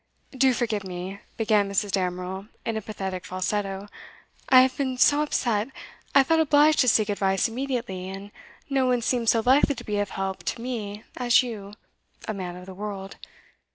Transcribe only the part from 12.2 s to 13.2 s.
a man of the world.